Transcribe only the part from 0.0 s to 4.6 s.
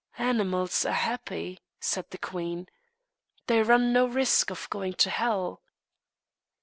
"Animals are happy," said the queen. "They run no risk